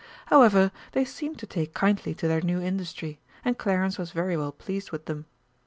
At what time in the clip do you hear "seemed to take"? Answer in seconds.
1.05-1.75